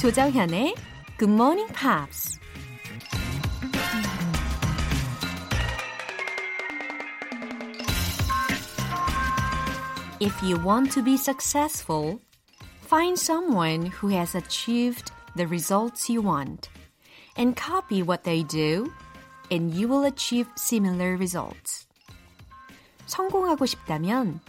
[0.00, 0.74] 조정현의
[1.18, 2.38] Good Morning Pops.
[10.20, 12.20] If you want to be successful,
[12.86, 16.68] find someone who has achieved the results you want
[17.36, 18.92] and copy what they do,
[19.50, 21.86] and you will achieve similar results.
[23.06, 24.40] 성공하고 싶다면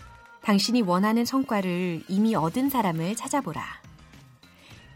[0.44, 3.79] 당신이 원하는 성과를 이미 얻은 사람을 찾아보라.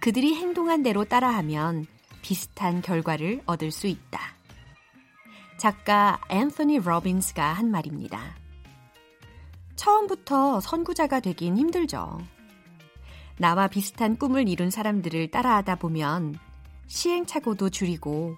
[0.04, 1.86] 그들이 행동한 대로 따라하면
[2.20, 4.20] 비슷한 결과를 얻을 수 있다.
[5.56, 8.20] 작가 앤서니 로빈스가 한 말입니다.
[9.76, 12.20] 처음부터 선구자가 되긴 힘들죠.
[13.38, 16.38] 나와 비슷한 꿈을 이룬 사람들을 따라하다 보면
[16.86, 18.36] 시행착오도 줄이고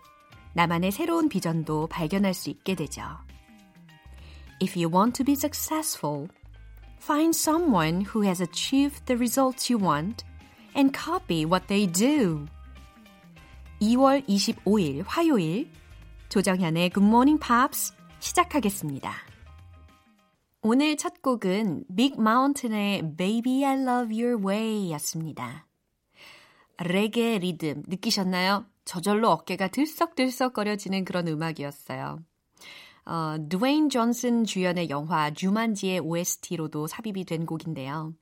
[0.53, 3.03] 나만의 새로운 비전도 발견할 수 있게 되죠.
[4.63, 6.29] If you want to be successful,
[7.03, 10.25] find someone who has achieved the results you want
[10.77, 12.47] and copy what they do.
[13.81, 15.71] 2월 25일 화요일
[16.29, 19.13] 조정현의 Good Morning Pops 시작하겠습니다.
[20.63, 25.67] 오늘 첫 곡은 Big Mountain의 Baby I Love Your Way 였습니다.
[26.79, 28.67] 레게 리듬 느끼셨나요?
[28.85, 32.19] 저절로 어깨가 들썩들썩거려지는 그런 음악이었어요.
[33.07, 38.15] 어, 드웨인 존슨 주연의 영화 주만지의 OST로도 삽입이 된 곡인데요.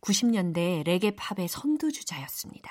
[0.00, 2.70] 90년대 레게 팝의 선두주자였습니다.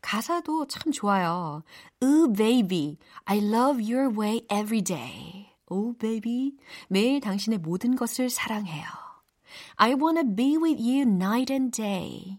[0.00, 1.62] 가사도 참 좋아요.
[2.02, 5.52] Ooh, baby, I love your way every day.
[5.70, 6.56] Oh, baby,
[6.88, 8.84] 매일 당신의 모든 것을 사랑해요.
[9.76, 12.38] I wanna be with you night and day.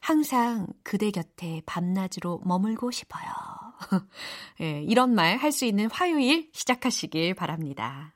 [0.00, 3.24] 항상 그대 곁에 밤낮으로 머물고 싶어요.
[4.60, 8.14] 예, 이런 말 할 수 있는 화요일 시작하시길 바랍니다.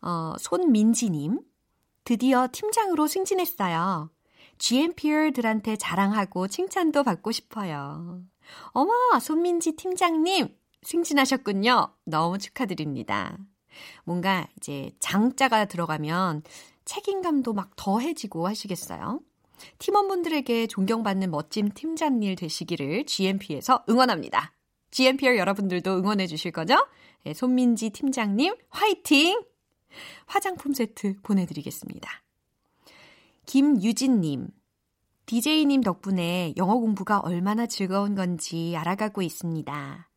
[0.00, 1.40] 어, 손민지님,
[2.04, 4.10] 드디어 팀장으로 승진했어요.
[4.58, 8.22] GMPR들한테 자랑하고 칭찬도 받고 싶어요.
[8.68, 11.94] 어머, 손민지 팀장님, 승진하셨군요.
[12.04, 13.36] 너무 축하드립니다.
[14.04, 16.42] 뭔가 이제 장자가 들어가면
[16.84, 19.20] 책임감도 막 더해지고 하시겠어요?
[19.78, 24.52] 팀원분들에게 존경받는 멋진 팀장일 되시기를 GMP에서 응원합니다.
[24.90, 26.86] GMPR 여러분들도 응원해 주실 거죠?
[27.24, 29.40] 네, 손민지 팀장님, 화이팅!
[30.26, 32.10] 화장품 세트 보내드리겠습니다.
[33.46, 34.48] 김유진님,
[35.26, 40.08] DJ님 덕분에 영어 공부가 얼마나 즐거운 건지 알아가고 있습니다.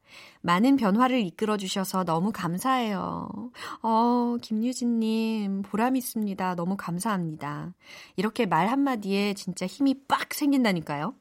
[0.42, 3.52] 많은 변화를 이끌어 주셔서 너무 감사해요.
[3.82, 6.56] 어, 김유진님, 보람 있습니다.
[6.56, 7.74] 너무 감사합니다.
[8.16, 11.16] 이렇게 말 한마디에 진짜 힘이 빡 생긴다니까요.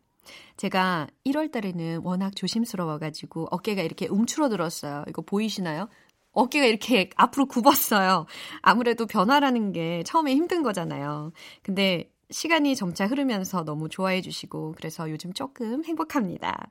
[0.56, 5.04] 제가 1월 달에는 워낙 조심스러워가지고 어깨가 이렇게 움츠러들었어요.
[5.08, 5.88] 이거 보이시나요?
[6.34, 8.26] 어깨가 이렇게 앞으로 굽었어요.
[8.60, 11.32] 아무래도 변화라는 게 처음에 힘든 거잖아요.
[11.62, 16.70] 근데 시간이 점차 흐르면서 너무 좋아해 주시고 그래서 요즘 조금 행복합니다.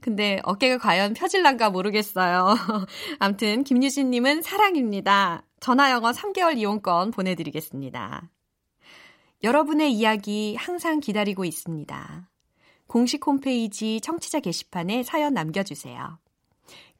[0.00, 2.54] 근데 어깨가 과연 펴질란가 모르겠어요.
[3.18, 5.44] 암튼 김유진 님은 사랑입니다.
[5.60, 8.30] 전화 영어 3개월 이용권 보내드리겠습니다.
[9.42, 12.28] 여러분의 이야기 항상 기다리고 있습니다.
[12.86, 16.18] 공식 홈페이지 청취자 게시판에 사연 남겨주세요.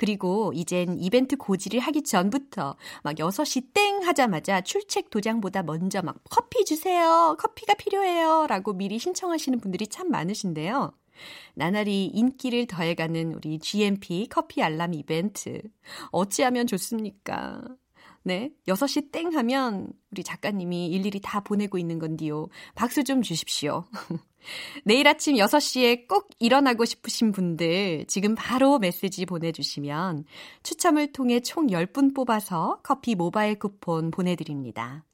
[0.02, 2.74] 그리고 이젠 이벤트 고지를 하기 전부터
[3.04, 7.36] 막 6시 땡 하자마자 출첵 도장보다 먼저 막 커피 주세요.
[7.38, 8.48] 커피가 필요해요.
[8.48, 10.92] 라고 미리 신청하시는 분들이 참 많으신데요.
[11.54, 15.62] 나날이 인기를 더해가는 우리 GMP 커피 알람 이벤트.
[16.10, 17.62] 어찌하면 좋습니까?
[18.24, 18.50] 네.
[18.66, 22.48] 6시 땡 하면 우리 작가님이 일일이 다 보내고 있는 건디요.
[22.74, 23.84] 박수 좀 주십시오.
[24.84, 30.24] 내일 아침 6시에 꼭 일어나고 싶으신 분들 지금 바로 메시지 보내주시면
[30.62, 35.04] 추첨을 통해 총 10분 뽑아서 커피 모바일 쿠폰 보내드립니다.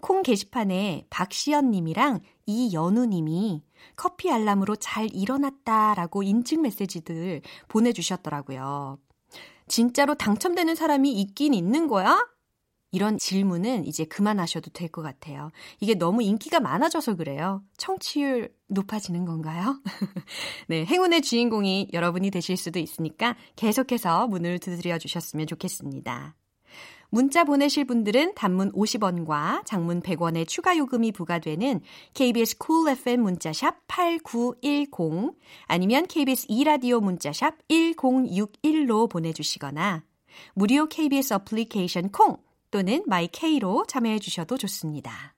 [0.00, 3.62] 콩 게시판에 박시연 님이랑 이연우 님이
[3.96, 8.98] 커피 알람으로 잘 일어났다라고 인증 메시지들 보내주셨더라고요.
[9.66, 12.26] 진짜로 당첨되는 사람이 있긴 있는 거야?
[12.90, 15.50] 이런 질문은 이제 그만하셔도 될 것 같아요.
[15.80, 17.62] 이게 너무 인기가 많아져서 그래요.
[17.76, 19.80] 청취율 높아지는 건가요?
[20.68, 26.34] 네, 행운의 주인공이 여러분이 되실 수도 있으니까 계속해서 문을 두드려 주셨으면 좋겠습니다.
[27.10, 31.80] 문자 보내실 분들은 단문 50원과 장문 100원의 추가 요금이 부과되는
[32.12, 35.34] KBS 쿨 cool FM 문자샵 8910
[35.66, 40.04] 아니면 KBS 2라디오 문자샵 1061로 보내주시거나
[40.54, 42.36] 무료 KBS 어플리케이션 콩
[42.70, 45.34] 또는 my K로 참여해 주셔도 좋습니다.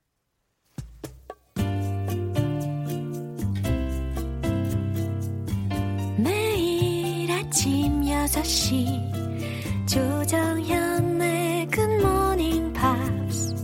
[6.17, 13.55] 매일 아침 6시 조정현의 굿모닝 팝스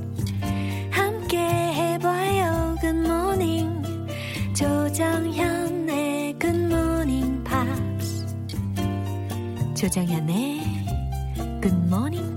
[0.89, 3.83] 함께 해봐요 good morning
[4.55, 7.37] 조정현의 굿모닝
[9.77, 10.57] 조정현의
[11.61, 12.36] Good Morning Pops.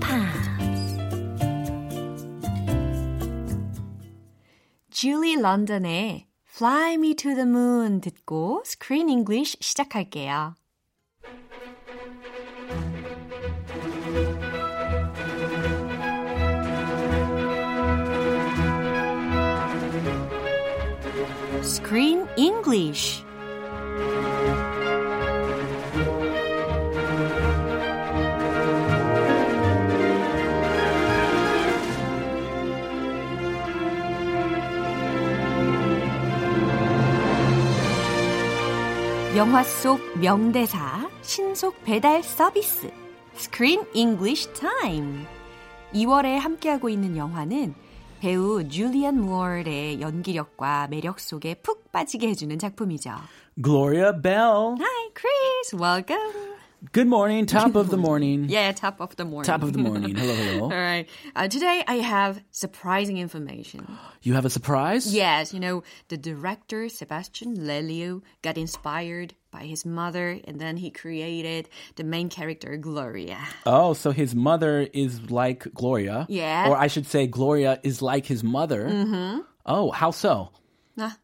[5.01, 10.53] Julie London의 Fly Me to the Moon 듣고 Screen English 시작할게요.
[21.63, 23.20] Screen English
[39.41, 42.91] 영화 속 명대사 신속 배달 서비스
[43.33, 45.25] Screen English Time
[45.95, 47.73] 2월에 함께하고 있는 영화는
[48.19, 53.15] 배우 줄리안 무어의 연기력과 매력 속에 푹 빠지게 해주는 작품이죠.
[53.59, 54.75] Gloria Bell.
[54.79, 55.75] Hi, Chris.
[55.75, 56.40] Welcome.
[56.91, 58.47] Good morning, top of the morning.
[58.49, 59.45] Yeah, top of the morning.
[59.45, 60.15] Top of the morning.
[60.15, 60.63] Hello, hello.
[60.63, 61.07] All right.
[61.35, 63.87] Uh, today I have surprising information.
[64.23, 65.13] You have a surprise?
[65.13, 70.89] Yes, you know, the director Sebastian Lelio got inspired by his mother and then he
[70.89, 73.37] created the main character Gloria.
[73.67, 76.25] Oh, so his mother is like Gloria.
[76.29, 76.67] Yeah.
[76.67, 78.87] Or I should say, Gloria is like his mother.
[78.87, 79.41] Mm-hmm.
[79.67, 80.49] Oh, how so?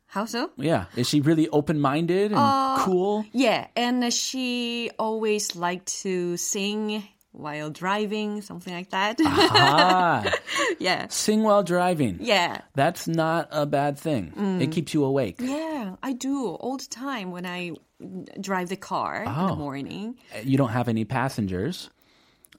[0.07, 0.51] How so?
[0.57, 0.85] Yeah.
[0.95, 3.25] Is she really open minded and cool?
[3.33, 9.17] Yeah, and she always liked to sing while driving, something like that.
[9.23, 10.23] Ah,
[10.79, 11.07] yeah.
[11.09, 12.17] sing while driving.
[12.21, 12.61] Yeah.
[12.73, 14.33] That's not a bad thing.
[14.61, 15.35] It keeps you awake.
[15.39, 17.73] Yeah, I do all the time when I
[18.41, 19.55] drive the car in the Oh.
[19.55, 20.15] morning.
[20.43, 21.89] You don't have any passengers.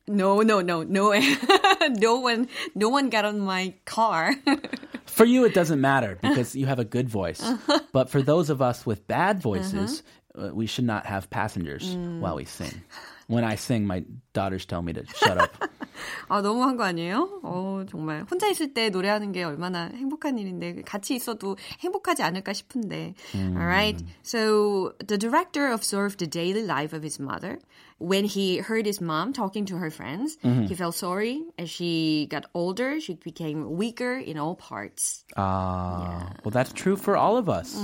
[0.08, 1.12] No, no, no, no,
[1.90, 4.34] no one, no one got on my car.
[5.06, 7.42] For you, it doesn't matter because you have a good voice.
[7.92, 10.02] But for those of us with bad voices,
[10.38, 12.82] uh, we should not have passengers while we sing.
[13.26, 15.50] When I sing, my daughters tell me to shut up.
[16.27, 17.39] 아, 너무한 거 아니에요?
[17.43, 18.25] 어, 정말.
[18.29, 23.13] 혼자 있을 때 노래하는 게 얼마나 행복한 일인데, 같이 있어도 행복하지 않을까 싶은데.
[23.35, 24.03] Alright.
[24.23, 27.59] So, the director observed the daily life of his mother.
[27.99, 30.37] When he heard his mom talking to her friends,
[30.67, 31.41] he felt sorry.
[31.57, 35.23] As she got older, she became weaker in all parts.
[35.37, 37.79] Ah, well, that's true for all of us.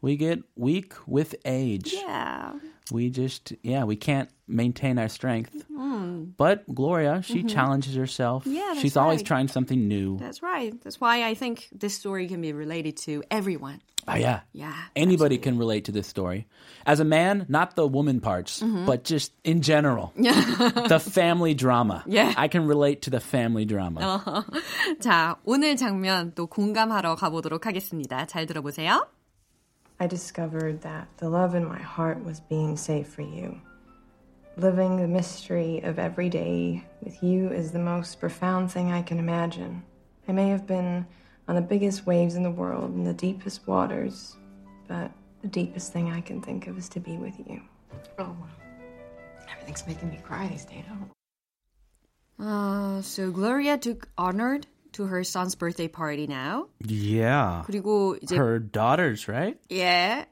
[0.00, 1.94] We get weak with age.
[1.94, 2.54] Yeah.
[2.90, 5.64] We just, yeah, we can't maintain our strength.
[6.36, 8.44] But Gloria, she challenges herself.
[8.46, 9.26] Yeah, that's She's always right.
[9.26, 10.18] trying something new.
[10.18, 10.74] That's right.
[10.82, 13.80] That's why I think this story can be related to everyone.
[14.08, 14.40] Oh, yeah.
[14.52, 14.74] Yeah.
[14.96, 16.48] Anybody can relate to this story.
[16.86, 20.12] As a man, not the woman parts, but just in general.
[20.16, 22.02] the family drama.
[22.06, 22.32] Yeah.
[22.36, 24.44] I can relate to the family drama.
[25.00, 28.26] 자, 오늘 장면 또 공감하러 가보도록 하겠습니다.
[28.26, 29.06] 잘 들어보세요.
[29.99, 33.59] I discovered that the love in my heart was being saved for you.
[34.57, 39.19] Living the mystery of every day with you is the most profound thing I can
[39.19, 39.83] imagine.
[40.27, 41.05] I may have been
[41.47, 44.35] on the biggest waves in the world, in the deepest waters,
[44.87, 45.11] but
[45.41, 47.61] the deepest thing I can think of is to be with you.
[48.17, 48.35] Oh,
[49.49, 50.83] everything's making me cry these days.
[50.89, 51.11] I don't
[52.37, 56.67] Uh, so Gloria took honored to her son's birthday party now.
[56.85, 57.63] Yeah.
[57.67, 59.57] 그리고 이제 Her daughters, right?
[59.69, 60.25] yeah,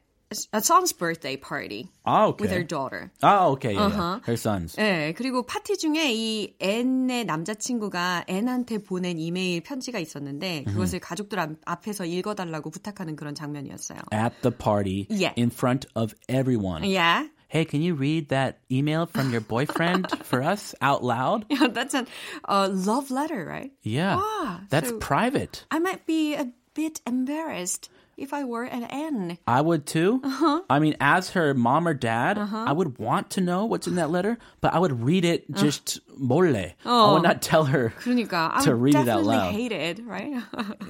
[0.52, 2.42] a son's birthday party Oh, okay.
[2.42, 3.12] with her daughter.
[3.22, 3.74] Oh, okay.
[3.74, 4.20] Yeah, yeah.
[4.26, 4.74] Her sons.
[4.76, 11.60] 네, 그리고 파티 중에 이 앤의 남자친구가 앤한테 보낸 이메일 편지가 있었는데 그것을 가족들 앞-
[11.64, 13.98] 앞에서 읽어달라고 부탁하는 그런 장면이었어요.
[14.12, 15.34] At the party, Yeah.
[15.38, 16.82] in front of everyone.
[16.84, 21.46] Yeah, Hey, can you read that email from your boyfriend for us out loud?
[21.54, 22.04] Yeah, that's a
[22.48, 23.70] uh, love letter, right?
[23.84, 24.16] Yeah.
[24.18, 25.64] Ah, That's so- private.
[25.70, 29.37] I might be a bit embarrassed if I were an N.
[29.47, 30.19] I would too.
[30.21, 30.61] Uh-huh.
[30.69, 34.11] I mean, as her mom or dad, I would want to know what's in that
[34.11, 35.55] letter, but I would read it Uh.
[35.57, 36.73] just morle.
[36.83, 37.93] I would not tell her.
[38.03, 39.53] 그러니까 I To would read it out definitely loud.
[39.55, 40.35] hate it, right?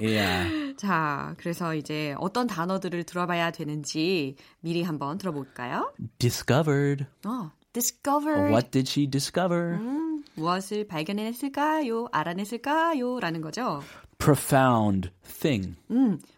[0.00, 0.74] Yeah.
[0.76, 5.92] 자, 그래서 이제 어떤 단어들을 들어봐야 되는지 미리 한번 들어볼까요?
[6.18, 7.06] Discovered.
[7.24, 9.78] 어, discover What did she discover?
[10.34, 12.08] 무엇을 발견했을까요?
[12.12, 13.20] 알아냈을까요?
[13.20, 13.82] 라는 거죠.
[14.18, 15.76] Profound thing.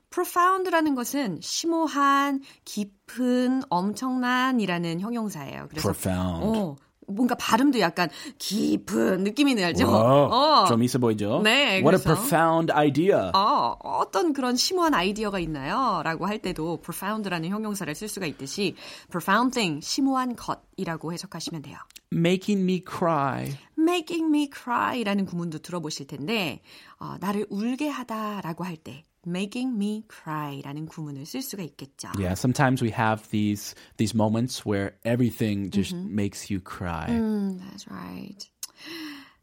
[0.10, 5.68] Profound라는 것은 심오한, 깊은, 엄청난이라는 형용사예요.
[5.70, 6.60] 그래서 Profound.
[6.60, 6.76] 어,
[7.10, 9.88] 뭔가 발음도 약간 깊은 느낌이 나죠.
[9.88, 10.66] 어.
[10.68, 11.40] 좀 있어 보이죠?
[11.42, 13.32] 네, What a 그래서- profound idea.
[13.34, 16.02] 어, 어떤 그런 심오한 아이디어가 있나요?
[16.04, 18.76] 라고 할 때도 profound라는 형용사를 쓸 수가 있듯이
[19.10, 21.78] profound thing, 심오한 것이라고 해석하시면 돼요.
[22.14, 23.54] Making me cry.
[23.78, 26.62] making me cry라는 구문도 들어보실 텐데
[27.00, 32.09] 어, 나를 울게 하다라고 할 때 making me cry라는 구문을 쓸 수가 있겠죠.
[32.19, 37.07] Yeah, sometimes we have these these moments where everything just makes you cry.
[37.09, 38.51] 음, that's right.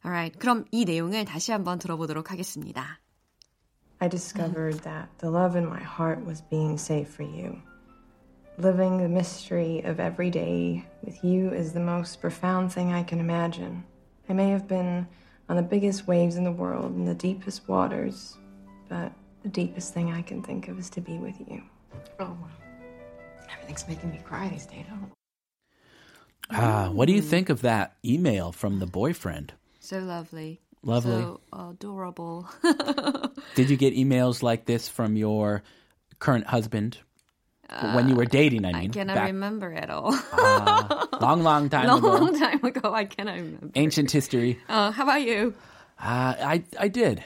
[0.05, 2.99] Alright, 그럼 이 내용을 다시 한번 들어보도록 하겠습니다.
[4.01, 7.61] I discovered that the love in my heart was being saved for you.
[8.57, 13.19] Living the mystery of every day with you is the most profound thing I can
[13.19, 13.83] imagine.
[14.29, 15.07] I may have been
[15.49, 18.37] on the biggest waves in the world, in the deepest waters,
[18.87, 19.11] but
[19.44, 21.62] the deepest thing I can think of is to be with you.
[22.18, 22.36] Oh,
[23.52, 24.86] everything's making me cry these days.
[24.88, 25.10] Don't
[26.50, 29.54] Ah, what do you think of that email from the boyfriend?
[29.80, 30.60] So lovely.
[30.82, 31.22] Lovely.
[31.22, 32.48] So adorable.
[33.54, 35.62] Did you get emails like this from your
[36.18, 36.98] current husband
[37.94, 38.64] when you were dating?
[38.66, 40.12] I I mean, cannot back- remember at all.
[40.32, 43.70] Ah, long, long time Long, ago, long time ago, I cannot remember.
[43.74, 44.58] ancient history.
[44.68, 45.54] Uh, how about you?
[45.98, 47.24] Uh, I I did.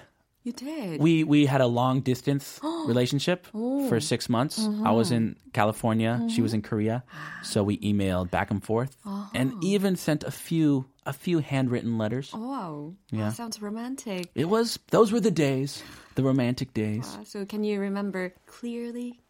[0.49, 0.99] You did.
[0.99, 4.57] We we had a long distance relationship for six months.
[4.59, 7.05] I was in California, she was in Korea,
[7.43, 8.97] so we emailed back and forth,
[9.35, 12.33] and even sent a few a few handwritten letters.
[12.33, 12.93] oh, wow.
[13.11, 13.29] Yeah.
[13.29, 14.31] That sounds romantic.
[14.35, 15.83] It was those were the days,
[16.17, 17.05] the romantic days.
[17.13, 19.21] Uh, so can you remember clearly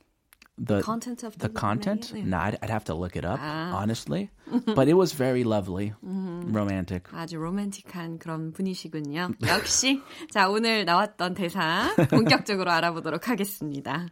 [0.57, 2.13] The content of the the content?
[2.13, 2.25] mail?
[2.25, 4.29] Nah, I'd, I'd have to look it up honestly,
[4.75, 7.09] but it was very lovely, romantic.
[7.11, 9.31] 아주 로맨틱한 그런 분이시군요.
[9.47, 14.07] 역시 자 오늘 나왔던 대사 본격적으로 알아보도록 하겠습니다.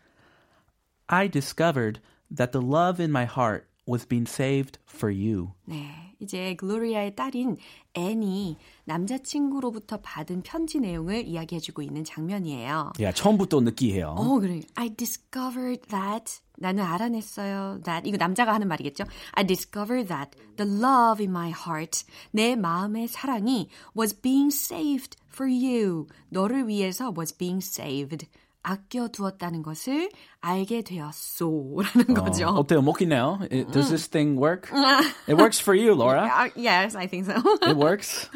[1.07, 1.99] I discovered
[2.35, 5.53] that the love in my heart was being saved for you.
[5.67, 7.56] 네, 이제 글로리아의 딸인
[7.94, 12.92] 앤이 남자친구로부터 받은 편지 내용을 이야기해주고 있는 장면이에요.
[13.00, 14.14] 야, 처음부터 느끼해요.
[14.16, 14.60] 어, 그래.
[14.74, 16.40] I discovered that.
[16.58, 17.80] 나는 알아냈어요.
[17.84, 18.08] That.
[18.08, 19.04] 이거 남자가 하는 말이겠죠?
[19.32, 23.68] I discovered that the love in my heart, 내 마음의 사랑이
[23.98, 26.06] was being saved for you.
[26.30, 28.26] 너를 위해서 was being saved.
[28.65, 32.47] 아껴두었다는 것을 알게 되었소라는 거죠.
[32.47, 32.81] 어, 어때요?
[32.83, 33.39] 먹히네요.
[33.51, 34.69] It- Does this thing work?
[35.27, 36.25] It works for you, Laura.
[36.27, 37.41] Uh, yes, I think so.
[37.67, 38.29] It works.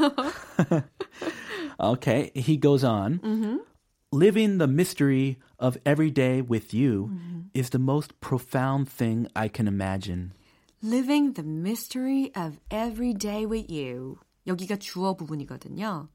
[1.79, 3.61] okay, he goes on.
[4.11, 7.11] Living the mystery of every day with you
[7.53, 10.33] is the most profound thing I can imagine.
[10.81, 14.19] Living the mystery of every day with you.
[14.46, 16.08] 여기가 주어 부분이거든요.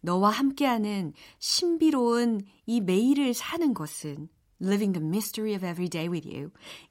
[0.00, 4.28] 너와 함께하는 신비로운 이 매일을 사는 것은
[4.62, 6.50] living the mystery of every day with you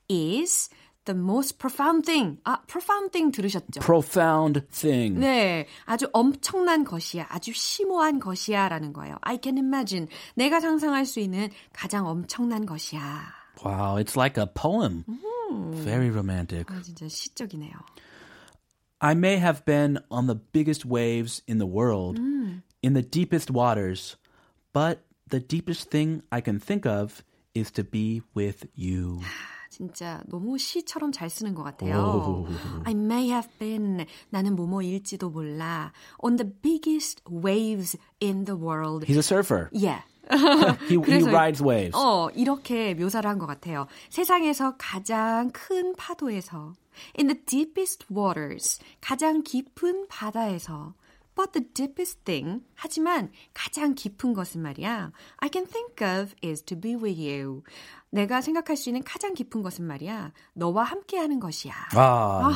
[0.10, 0.70] is
[1.06, 2.40] the most profound thing.
[2.44, 3.82] 아, profound thing 들으셨죠?
[3.82, 5.20] Profound thing.
[5.20, 9.18] 네, 아주 엄청난 것이야, 아주 심오한 것이야 라는 거예요.
[9.22, 10.08] I can imagine.
[10.36, 13.40] 내가 상상할 수 있는 가장 엄청난 것이야.
[13.64, 15.04] Wow, it's like a poem.
[15.84, 16.66] Very romantic.
[16.70, 17.74] 아, 진짜 시적이네요.
[19.01, 24.17] I may have been on the biggest waves in the world, in the deepest waters,
[24.73, 27.23] but the deepest thing I can think of
[27.55, 29.21] is to be with you.
[29.71, 32.47] 진짜 너무 시처럼 잘 쓰는 것 같아요.
[32.85, 39.05] I may have been 나는 뭐뭐일지도 몰라 on the biggest waves in the world.
[39.05, 39.69] He's a surfer.
[39.73, 40.03] Yeah.
[40.89, 41.93] He, he 그래서- rides waves.
[41.95, 43.87] 어, 이렇게 묘사를 한 것 같아요.
[44.09, 46.73] 세상에서 가장 큰 파도에서
[47.19, 50.95] in the deepest waters 가장 깊은 바다에서
[51.37, 56.79] But the deepest thing 하지만 가장 깊은 것은 말이야 I can think of is to
[56.81, 57.63] be with you
[58.11, 62.55] 내가 생각할 수 있는 가장 깊은 것은 말이야 너와 함께하는 것이야 Ah.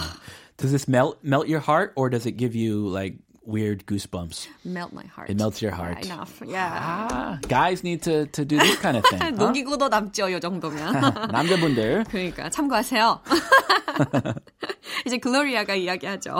[0.56, 4.46] Does this melt melt your heart or does it give you like weird goosebumps?
[4.64, 6.04] melt my heart It melts your heart.
[6.04, 6.68] enough yeah
[7.10, 9.20] Ah, guys need to, to do this kind of thing.
[9.20, 9.30] huh?
[9.32, 12.04] 녹이고도 남죠 이 정도면 남자분들.
[12.10, 13.22] 그러니까 참고하세요.
[15.06, 16.36] 이제 글로리아가 이야기하죠.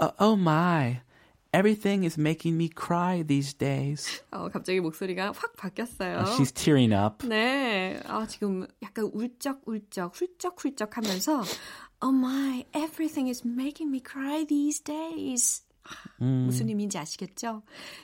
[0.00, 1.00] Uh, oh my.
[1.54, 4.22] Everything is making me cry these days.
[4.32, 6.24] 어, 갑자기 목소리가 확 바뀌었어요.
[6.38, 7.26] She's tearing up.
[7.28, 11.44] 네, 아, 지금 약간 울적울적, 훌쩍훌쩍 하면서
[12.02, 15.62] Oh my, everything is making me cry these days.
[15.87, 17.63] 아, 무슨 의미인지 아시겠죠?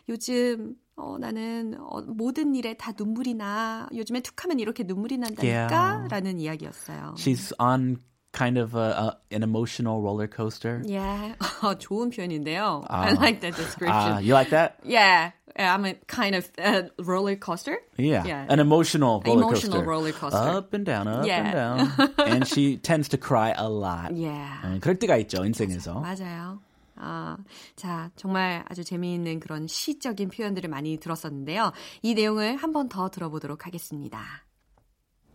[0.10, 3.88] 요즘 어, 나는 어, 모든 일에 다 눈물이 나.
[3.94, 5.72] 요즘에 툭하면 이렇게 눈물이 난다니까?
[5.72, 6.08] Yeah.
[6.10, 7.16] 라는 이야기였어요.
[7.18, 7.98] She's on
[8.32, 10.82] kind of a, a, an emotional roller coaster.
[10.86, 11.36] Yeah.
[11.62, 12.84] 어, 좋은 표현인데요.
[12.90, 13.92] I like that description.
[13.92, 14.78] Ah, you like that?
[14.84, 17.78] Yeah, I'm a kind of uh, roller coaster.
[17.98, 18.24] Yeah.
[18.26, 18.46] Yeah.
[18.50, 19.90] An emotional roller Emotional coaster.
[19.90, 20.38] roller coaster.
[20.38, 21.42] Up and down, up Yeah.
[21.46, 22.10] and down.
[22.26, 24.16] and she tends to cry a lot.
[24.16, 24.62] Yeah.
[24.66, 26.02] 음, 그럴 때가 있죠, 인생에서.
[26.02, 26.60] 맞아요.
[26.97, 27.37] 아,
[27.77, 31.73] 자, 정말 아주 재미있는 그런 시적인 표현들을 많이 들었었는데요.
[32.03, 34.21] 이 내용을 한 번 더 들어보도록 하겠습니다.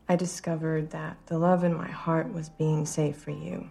[0.07, 3.69] I discovered that the love in my heart was being saved for you.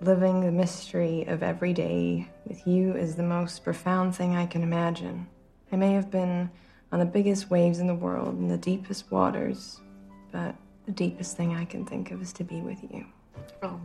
[0.00, 4.62] Living the mystery of every day with you is the most profound thing I can
[4.62, 5.26] imagine.
[5.72, 6.50] I may have been
[6.90, 9.80] on the biggest waves in the world, in the deepest waters.
[10.32, 10.56] But
[10.86, 13.06] the deepest thing I can think of is to be with you.
[13.62, 13.78] Oh,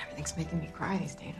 [0.00, 1.34] everything's making me cry these days.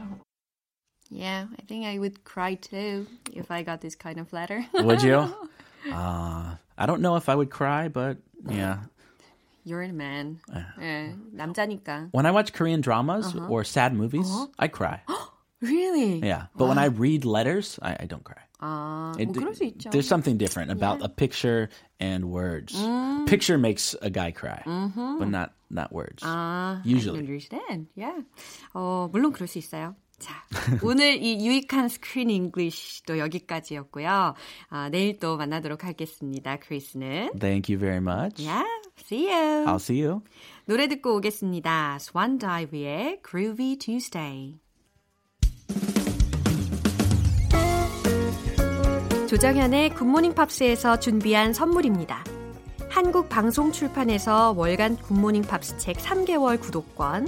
[1.10, 4.32] I don't Yeah, I think I would cry too if I got this kind of
[4.32, 4.64] letter.
[4.74, 5.32] Would you?
[5.92, 8.78] Uh, I don't know if I would cry, but yeah.
[9.64, 10.40] You're a man.
[10.80, 12.08] 예, 남자니까.
[12.12, 15.02] When I watch Korean dramas or sad movies, I cry.
[15.60, 16.20] Really?
[16.20, 16.46] Yeah.
[16.56, 18.42] But when I read letters, I, I don't cry.
[18.60, 19.90] 아, It- 뭐 그럴 수 있죠.
[19.90, 21.70] There's something different about a picture
[22.00, 22.74] and words.
[23.26, 24.62] Picture makes a guy cry,
[25.18, 26.22] but not not words.
[26.22, 27.18] 아, Usually.
[27.18, 27.86] I understand.
[27.94, 28.20] Yeah.
[28.74, 29.96] 어, 물론 그럴 수 있어요.
[30.19, 30.43] 자,
[30.83, 34.33] 오늘 이 유익한 스크린 잉글리시도 여기까지였고요.
[34.69, 36.57] 아, 내일 또 만나도록 하겠습니다.
[36.57, 37.31] 크리스는.
[37.39, 38.45] Thank you very much.
[38.45, 38.65] Yeah,
[38.99, 39.65] see you.
[39.65, 40.21] I'll see you.
[40.65, 41.97] 노래 듣고 오겠습니다.
[41.99, 44.59] Swan Dive의 Groovy Tuesday.
[49.29, 52.23] 조정현의 굿모닝 팝스에서 준비한 선물입니다.
[52.89, 57.27] 한국 방송 출판에서 월간 굿모닝 팝스 책 3개월 구독권,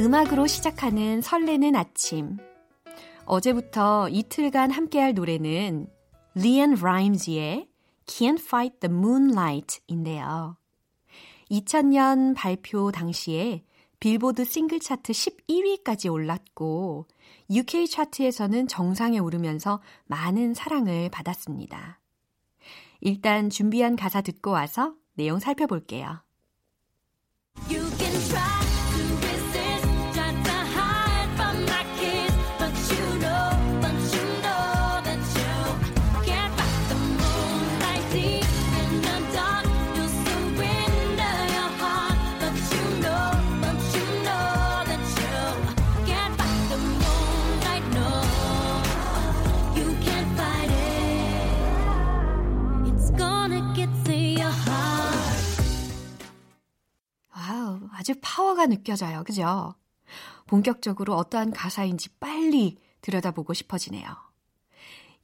[0.00, 2.38] 음악으로 시작하는 설레는 아침
[3.26, 5.86] 어제부터 이틀간 함께할 노래는
[6.34, 7.68] 리안 라임즈의
[8.06, 10.56] Can't Fight the Moonlight인데요.
[11.50, 13.64] 2000년 발표 당시에
[14.00, 17.06] 빌보드 싱글 차트 11위까지 올랐고
[17.50, 22.00] UK 차트에서는 정상에 오르면서 많은 사랑을 받았습니다.
[23.00, 26.22] 일단 준비한 가사 듣고 와서 내용 살펴볼게요.
[58.02, 59.22] 아주 파워가 느껴져요.
[59.22, 59.76] 그죠?
[60.48, 64.04] 본격적으로 어떠한 가사인지 빨리 들여다보고 싶어지네요.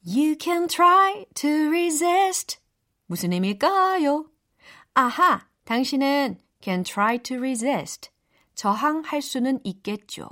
[0.07, 2.57] You can try to resist.
[3.05, 4.27] 무슨 의미일까요?
[4.93, 8.11] 아하, 당신은 can try to resist.
[8.55, 10.29] 저항할 수는 있겠죠.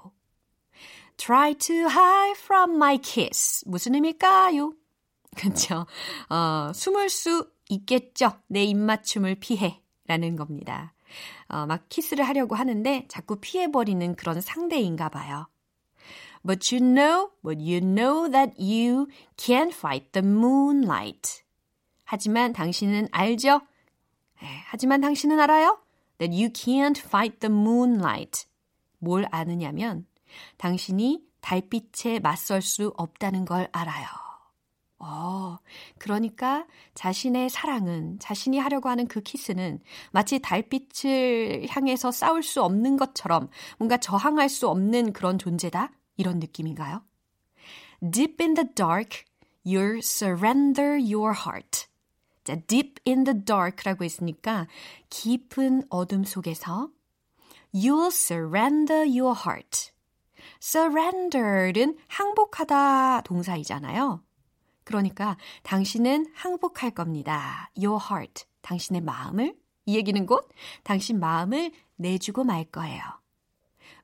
[1.17, 3.65] Try to hide from my kiss.
[3.67, 4.73] 무슨 의미일까요?
[5.35, 5.85] 그쵸.
[6.29, 8.39] 어, 숨을 수 있겠죠.
[8.47, 9.81] 내 입맞춤을 피해.
[10.05, 10.93] 라는 겁니다.
[11.49, 15.47] 어, 막 키스를 하려고 하는데 자꾸 피해버리는 그런 상대인가 봐요.
[16.45, 19.07] But you know, but you know that you
[19.37, 21.43] can't fight the moonlight.
[22.05, 23.61] 하지만 당신은 알죠?
[24.41, 25.79] 에, 하지만 당신은 알아요?
[26.19, 28.45] That you can't fight the moonlight.
[28.99, 30.05] 뭘 아느냐면
[30.57, 34.07] 당신이 달빛에 맞설 수 없다는 걸 알아요.
[34.99, 35.05] 어,
[35.99, 39.79] 그러니까 자신의 사랑은, 자신이 하려고 하는 그 키스는
[40.11, 45.91] 마치 달빛을 향해서 싸울 수 없는 것처럼 뭔가 저항할 수 없는 그런 존재다?
[46.17, 47.03] 이런 느낌인가요?
[48.11, 49.25] Deep in the dark,
[49.65, 51.87] you'll surrender your heart.
[52.43, 54.67] 자, deep in the dark라고 했으니까
[55.09, 56.89] 깊은 어둠 속에서
[57.73, 59.91] you'll surrender your heart.
[60.61, 64.26] surrender는 항복하다 동사이잖아요.
[64.87, 67.69] 그러니까 당신은 항복할 겁니다.
[67.77, 68.45] Your heart.
[68.61, 69.53] 당신의 마음을
[69.85, 70.47] 이 얘기는 곧
[70.83, 73.01] 당신 마음을 내주고 말 거예요.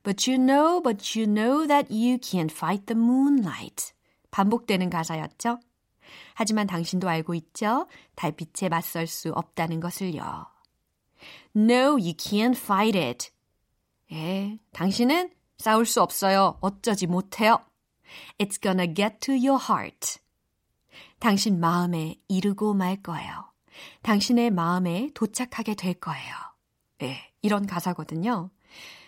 [0.02, 3.94] But you know, but you know that you can't fight the moonlight.
[4.30, 5.58] 반복되는 가사였죠.
[6.34, 7.86] 하지만 당신도 알고 있죠.
[8.14, 10.46] 달빛에 맞설 수 없다는 것을요.
[11.56, 13.30] No, you can't fight it.
[14.12, 16.58] 예, 당신은 싸울 수 없어요.
[16.60, 17.58] 어쩌지 못해요.
[18.38, 20.22] It's gonna get to your heart.
[21.18, 23.52] 당신 마음에 이르고 말 거예요.
[24.02, 26.34] 당신의 마음에 도착하게 될 거예요.
[26.98, 28.50] 네, 이런 가사거든요.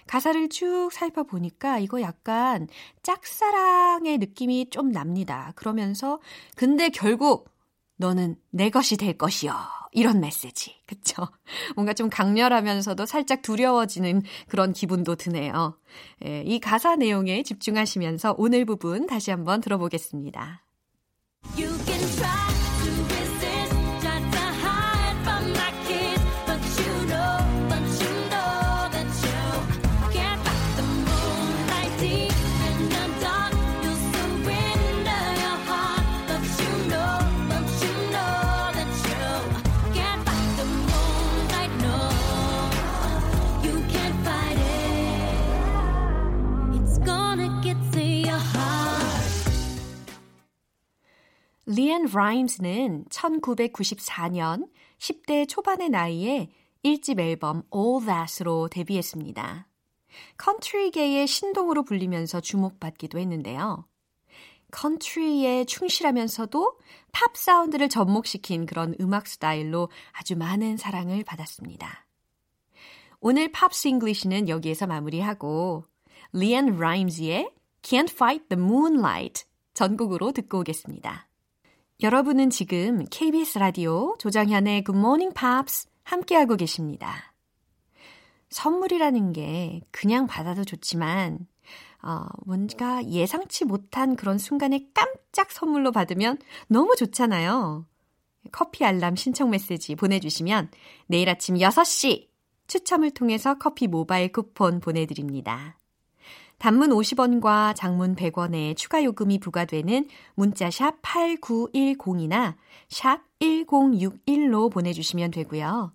[0.07, 2.69] 가사를 쭉 살펴보니까 이거 약간
[3.03, 5.53] 짝사랑의 느낌이 좀 납니다.
[5.57, 6.21] 그러면서
[6.55, 7.51] 근데 결국
[7.97, 9.55] 너는 내 것이 될 것이여.
[9.93, 10.75] 이런 메시지.
[10.87, 11.27] 그쵸?
[11.75, 15.79] 뭔가 좀 강렬하면서도 살짝 두려워지는 그런 기분도 드네요.
[16.27, 20.66] 예, 이 가사 내용에 집중하시면서 오늘 부분 다시 한번 들어보겠습니다.
[21.55, 21.96] You
[51.77, 56.49] 리앤 라임스는 1994년 10대 초반의 나이에
[56.83, 59.69] 1집 앨범 All That으로 데뷔했습니다.
[60.39, 63.85] 컨트리계의 신동으로 불리면서 주목받기도 했는데요.
[64.71, 66.79] 컨트리에 충실하면서도
[67.13, 72.07] 팝 사운드를 접목시킨 그런 음악 스타일로 아주 많은 사랑을 받았습니다.
[73.21, 75.85] 오늘 Pops English는 여기에서 마무리하고
[76.33, 77.51] 리앤 라임즈의
[77.83, 81.27] Can't Fight the Moonlight 전곡으로 듣고 오겠습니다.
[82.03, 87.33] 여러분은 지금 KBS 라디오 조정현의 Good Morning Pops 함께하고 계십니다.
[88.51, 91.47] 선물이라는 게 그냥 받아도 좋지만
[92.03, 96.37] 어, 뭔가 예상치 못한 그런 순간에 깜짝 선물로 받으면
[96.69, 97.87] 너무 좋잖아요.
[98.53, 100.71] 커피 알람 신청 메시지 보내주시면
[101.07, 102.29] 내일 아침 6시
[102.67, 105.79] 추첨을 통해서 커피 모바일 쿠폰 보내드립니다.
[106.59, 112.57] 단문 50원과 장문 100원의 추가 요금이 부과되는 문자 샵 8910이나
[112.89, 115.93] 샵 1061로 보내주시면 되고요.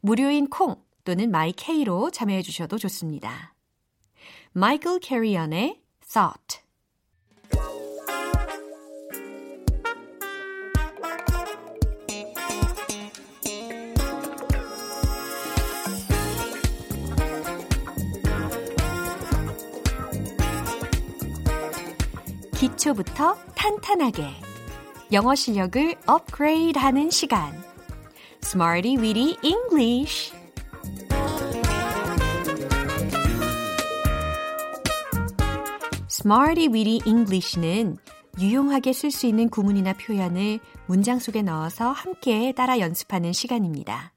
[0.00, 3.54] 무료인 콩 또는 my K로 참여해 주셔도 좋습니다.
[4.52, 6.63] 마이클 캐리언의 Thought
[22.84, 24.26] 기초부터 탄탄하게.
[25.12, 27.54] 영어 실력을 업그레이드 하는 시간.
[28.42, 30.34] Smarty Weedy English.
[36.10, 37.96] Smarty Weedy English는
[38.38, 44.12] 유용하게 쓸 수 있는 구문이나 표현을 문장 속에 넣어서 함께 따라 연습하는 시간입니다.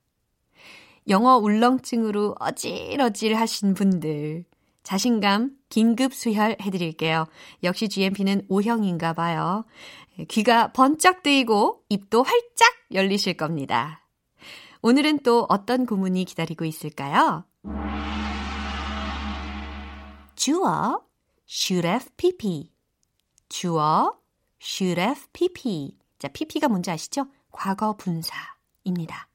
[1.08, 4.44] 영어 울렁증으로 어질어질 하신 분들,
[4.88, 7.26] 자신감 긴급 수혈 해드릴게요.
[7.62, 9.66] 역시 GMP는 O형인가 봐요.
[10.30, 14.08] 귀가 번쩍 뜨이고 입도 활짝 열리실 겁니다.
[14.82, 17.44] 오늘은 또 어떤 구문이 기다리고 있을까요?
[20.38, 21.02] 주어,
[21.46, 22.72] should have pp.
[23.50, 24.18] 주어,
[24.62, 25.98] should have pp.
[26.18, 27.26] 자, pp가 뭔지 아시죠?
[27.52, 29.27] 과거 분사입니다.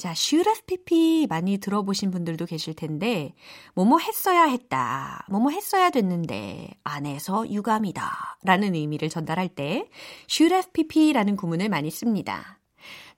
[0.00, 3.34] 자, should have pp 많이 들어보신 분들도 계실 텐데,
[3.74, 9.90] 뭐뭐 했어야 했다, 뭐뭐 했어야 됐는데, 안 해서 유감이다, 라는 의미를 전달할 때,
[10.26, 12.58] should have pp라는 구문을 많이 씁니다.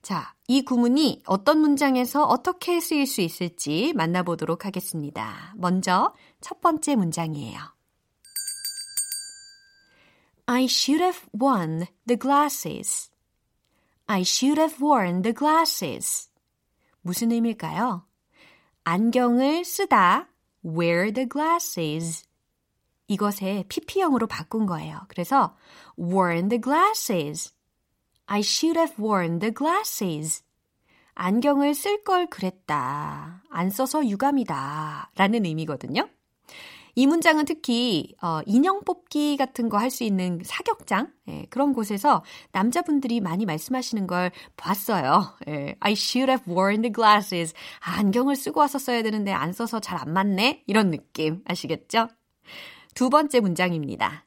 [0.01, 5.53] 자, 이 구문이 어떤 문장에서 어떻게 쓰일 수 있을지 만나보도록 하겠습니다.
[5.55, 7.59] 먼저, 첫 번째 문장이에요.
[10.47, 13.09] I should have worn the glasses.
[14.05, 16.32] I should have worn the glasses.
[17.03, 18.05] 무슨 의미일까요?
[18.85, 20.29] 안경을 쓰다
[20.65, 22.25] wear the glasses.
[23.07, 25.01] 이것에 pp형으로 바꾼 거예요.
[25.09, 25.55] 그래서
[25.99, 27.53] worn the glasses.
[28.25, 30.43] I should have worn the glasses.
[31.13, 33.43] 안경을 쓸 걸 그랬다.
[33.49, 35.11] 안 써서 유감이다.
[35.15, 36.09] 라는 의미거든요.
[36.95, 42.23] 이 문장은 특히 어, 인형 뽑기 같은 거 할 수 있는 사격장 예, 그런 곳에서
[42.51, 45.35] 남자분들이 많이 말씀하시는 걸 봤어요.
[45.47, 47.53] 예, I should have worn the glasses.
[47.79, 50.63] 아, 안경을 쓰고 왔었어야 되는데 안 써서 잘 안 맞네.
[50.67, 52.09] 이런 느낌 아시겠죠?
[52.93, 54.25] 두 번째 문장입니다.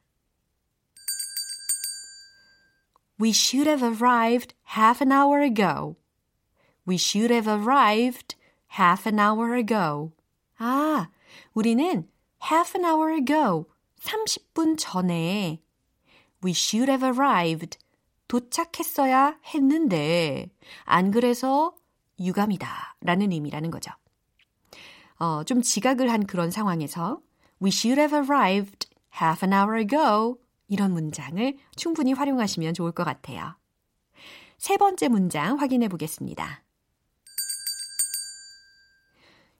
[3.19, 5.95] We should have arrived half an hour ago.
[6.87, 8.35] We should have arrived
[8.77, 10.11] half an hour ago.
[10.59, 11.09] 아,
[11.53, 12.07] 우리는
[12.43, 13.65] half an hour ago,
[14.01, 15.61] 30분 전에
[16.43, 17.77] we should have arrived,
[18.27, 20.49] 도착했어야 했는데
[20.83, 21.75] 안 그래서
[22.19, 23.91] 유감이다 라는 의미라는 거죠.
[25.19, 27.21] 어, 좀 지각을 한 그런 상황에서
[27.61, 28.87] we should have arrived
[29.19, 33.55] half an hour ago 이런 문장을 충분히 활용하시면 좋을 것 같아요.
[34.57, 36.63] 세 번째 문장 확인해 보겠습니다.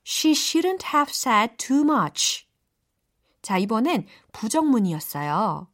[0.06, 2.47] She shouldn't have said too much.
[3.42, 5.68] 자, 이번엔 부정문이었어요.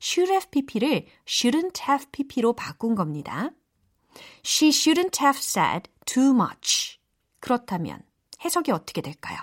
[0.00, 3.50] should have pp를 shouldn't have pp로 바꾼 겁니다.
[4.44, 6.98] She shouldn't have said too much.
[7.40, 8.02] 그렇다면
[8.44, 9.38] 해석이 어떻게 될까요?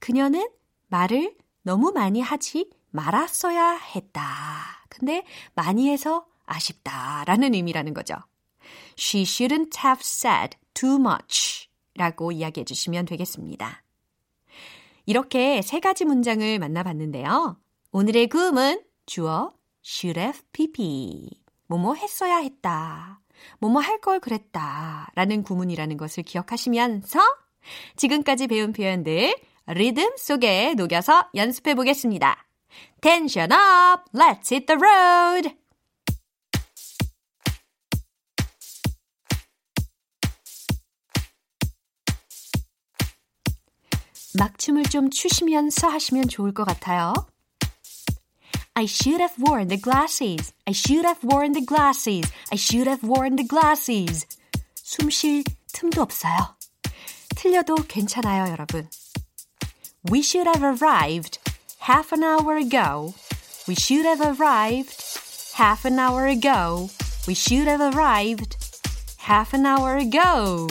[0.00, 0.48] 그녀는
[0.88, 4.84] 말을 너무 많이 하지 말았어야 했다.
[4.88, 8.14] 근데 많이 해서 아쉽다 라는 의미라는 거죠.
[8.98, 13.82] She shouldn't have said too much 라고 이야기해 주시면 되겠습니다.
[15.10, 17.56] 이렇게 세 가지 문장을 만나봤는데요.
[17.90, 19.52] 오늘의 구음은 주어
[19.84, 21.28] should have pp.
[21.66, 23.20] 뭐뭐 했어야 했다.
[23.58, 25.10] 뭐뭐 할 걸 그랬다.
[25.16, 27.18] 라는 구문이라는 것을 기억하시면서
[27.96, 29.34] 지금까지 배운 표현들
[29.66, 32.46] 리듬 속에 녹여서 연습해 보겠습니다.
[33.00, 34.04] Tension up!
[34.14, 35.59] Let's hit the road!
[44.37, 47.13] 막춤을 좀 추시면서 하시면 좋을 것 같아요.
[48.73, 50.51] I should have worn the glasses.
[50.65, 52.29] I should have worn the glasses.
[52.51, 54.27] I should have worn the glasses.
[54.75, 56.55] 숨 쉴 틈도 없어요.
[57.35, 58.89] 틀려도 괜찮아요, 여러분.
[60.11, 61.39] We should have arrived
[61.79, 63.13] half an hour ago.
[63.67, 65.01] We should have arrived
[65.55, 66.89] half an hour ago.
[67.27, 68.57] We should have arrived
[69.17, 70.67] half an hour ago.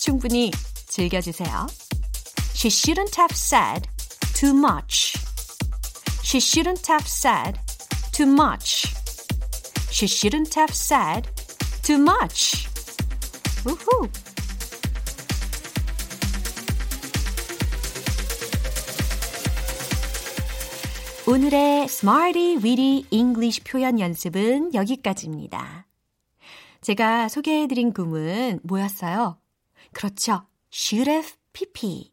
[0.00, 0.50] 충분히
[0.88, 1.77] 즐겨주세요.
[2.59, 3.87] She shouldn't have said
[4.33, 5.15] too much.
[6.21, 7.57] She shouldn't have said
[8.11, 8.93] too much.
[9.89, 11.29] She shouldn't have said
[11.83, 12.67] too much.
[13.63, 14.09] Woohoo!
[21.31, 25.87] 오늘의 Smarty Weedy English 표현 연습은 여기까지입니다.
[26.81, 29.37] 제가 소개해드린 구문 뭐였어요?
[29.93, 30.45] 그렇죠.
[30.69, 32.08] should have pp.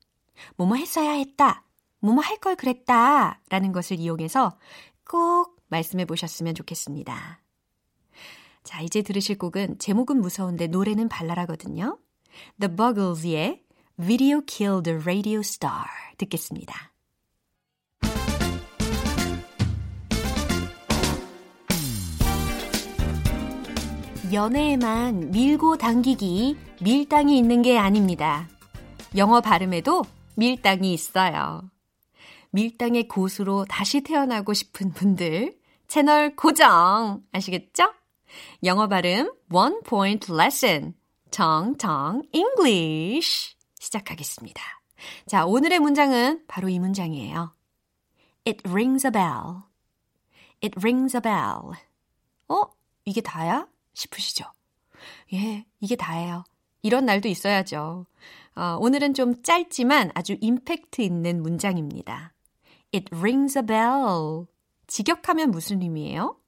[0.57, 1.64] 뭐뭐 했어야 했다.
[2.01, 3.40] 뭐뭐 할 걸 그랬다.
[3.49, 4.59] 라는 것을 이용해서
[5.09, 7.40] 꼭 말씀해 보셨으면 좋겠습니다.
[8.64, 11.99] 자, 이제 들으실 곡은 제목은 무서운데 노래는 발랄하거든요.
[12.61, 13.62] The Buggles의
[13.99, 15.85] Video Killed the Radio Star
[16.18, 16.92] 듣겠습니다.
[24.33, 28.49] 연애에만 밀고 당기기, 밀당이 있는 게 아닙니다.
[29.16, 30.05] 영어 발음에도
[30.37, 31.70] 밀당이 있어요.
[32.51, 37.22] 밀당의 고수로 다시 태어나고 싶은 분들, 채널 고정!
[37.33, 37.92] 아시겠죠?
[38.64, 40.94] 영어 발음 One Point Lesson.
[41.31, 43.57] 정정 English.
[43.79, 44.62] 시작하겠습니다.
[45.27, 47.55] 자, 오늘의 문장은 바로 이 문장이에요.
[48.46, 49.62] It rings a bell.
[50.62, 51.79] It rings a bell.
[52.49, 52.62] 어?
[53.05, 53.66] 이게 다야?
[53.92, 54.44] 싶으시죠?
[55.35, 56.44] 예, 이게 다예요.
[56.83, 58.07] 이런 날도 있어야죠.
[58.57, 62.33] 어, 오늘은 좀 짧지만 아주 임팩트 있는 문장입니다.
[62.95, 64.47] It rings a bell.
[64.87, 66.40] 직역하면 무슨 의미예요?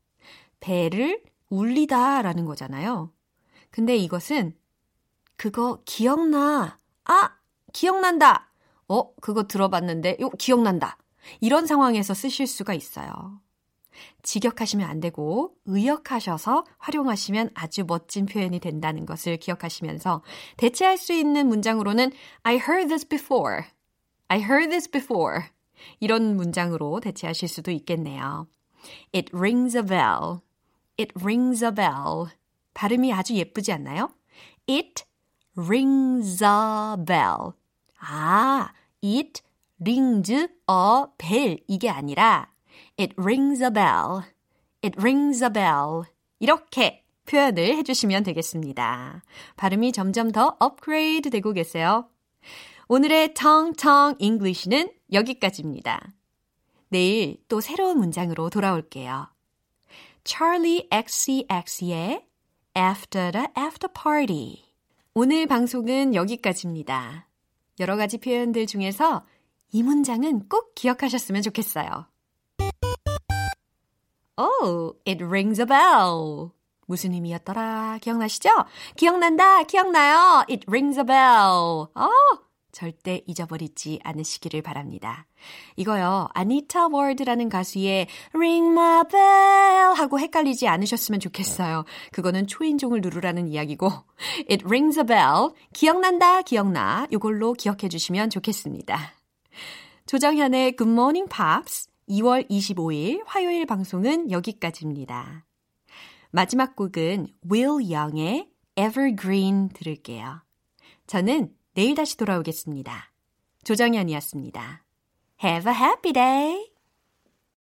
[0.61, 3.13] 배를 울리다 라는 거잖아요.
[3.71, 4.57] 근데 이것은
[5.37, 6.79] 그거 기억나.
[7.05, 7.37] 아,
[7.75, 8.51] 기억난다.
[8.89, 10.97] 어, 그거 들어봤는데, 요, 기억난다.
[11.41, 13.41] 이런 상황에서 쓰실 수가 있어요.
[14.23, 20.23] 직역하시면 안 되고 의역하셔서 활용하시면 아주 멋진 표현이 된다는 것을 기억하시면서
[20.57, 23.65] 대체할 수 있는 문장으로는 I heard this before.
[24.29, 25.45] I heard this before.
[26.01, 28.47] 이런 문장으로 대체하실 수도 있겠네요.
[29.15, 30.41] It rings a bell.
[30.99, 32.27] It rings a bell.
[32.75, 34.11] 발음이 아주 예쁘지 않나요?
[34.69, 35.05] It
[35.57, 37.53] rings a bell.
[37.99, 39.43] 아, it
[39.81, 40.47] rings a
[41.17, 41.61] bell.
[41.67, 42.53] 이게 아니라
[43.01, 44.25] It rings a bell.
[44.83, 46.03] It rings a bell.
[46.41, 49.23] 이렇게 표현을 해주시면 되겠습니다.
[49.57, 52.09] 발음이 점점 더 업그레이드 되고 계세요.
[52.89, 56.13] 오늘의 텅텅 English는 여기까지입니다.
[56.89, 59.29] 내일 또 새로운 문장으로 돌아올게요.
[60.25, 62.27] Charlie XCX의
[62.77, 64.65] After the After Party.
[65.15, 67.29] 오늘 방송은 여기까지입니다.
[67.79, 69.25] 여러 가지 표현들 중에서
[69.71, 72.09] 이 문장은 꼭 기억하셨으면 좋겠어요.
[74.39, 76.51] Oh, it rings a bell.
[76.87, 77.99] 무슨 의미였더라?
[78.01, 78.49] 기억나시죠?
[78.97, 80.45] 기억난다, 기억나요.
[80.49, 81.89] It rings a bell.
[81.95, 82.09] 어,
[82.71, 85.27] 절대 잊어버리지 않으시기를 바랍니다.
[85.75, 91.85] 이거요, 아니타 월드라는 가수의 Ring My Bell 하고 헷갈리지 않으셨으면 좋겠어요.
[92.13, 93.91] 그거는 초인종을 누르라는 이야기고,
[94.49, 95.51] It rings a bell.
[95.73, 97.09] 기억난다, 기억나.
[97.11, 99.15] 요걸로 기억해 주시면 좋겠습니다.
[100.07, 105.45] 조정현의 Good Morning Pops 2월 25일 화요일 방송은 여기까지입니다.
[106.31, 110.43] 마지막 곡은 Will Young의 Evergreen 들을게요.
[111.07, 113.13] 저는 내일 다시 돌아오겠습니다.
[113.65, 114.85] 조정현이었습니다.
[115.43, 116.68] Have a happy day!